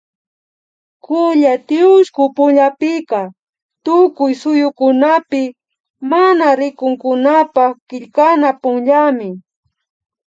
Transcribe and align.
Kulla 1.05 1.53
tiushku 1.67 2.23
punllapika 2.35 3.21
Tukuy 3.85 4.33
suyukunapi 4.41 5.43
mana 6.09 6.47
rikunkunapak 6.59 7.73
killkana 7.89 8.49
punllami 8.61 9.29